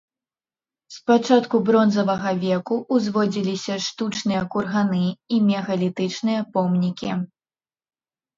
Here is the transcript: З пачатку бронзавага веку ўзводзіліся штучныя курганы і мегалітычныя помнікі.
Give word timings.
З 0.93 0.97
пачатку 1.09 1.59
бронзавага 1.67 2.31
веку 2.45 2.77
ўзводзіліся 2.95 3.77
штучныя 3.89 4.41
курганы 4.57 5.03
і 5.37 5.41
мегалітычныя 5.51 6.41
помнікі. 6.57 7.11